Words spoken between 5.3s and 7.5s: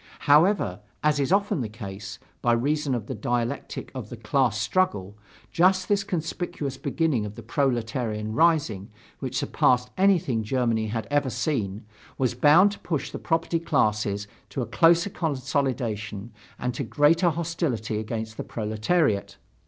just this conspicuous beginning of the